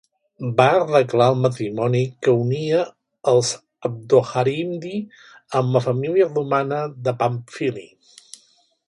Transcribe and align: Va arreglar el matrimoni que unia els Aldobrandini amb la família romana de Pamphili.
Va 0.59 0.65
arreglar 0.75 1.25
el 1.33 1.35
matrimoni 1.41 1.99
que 2.27 2.33
unia 2.45 2.79
els 3.33 3.51
Aldobrandini 3.89 4.97
amb 5.61 5.79
la 5.79 5.83
família 5.89 6.31
romana 6.33 6.81
de 7.09 7.15
Pamphili. 7.21 7.87